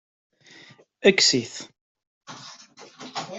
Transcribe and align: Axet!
Axet! 1.09 1.53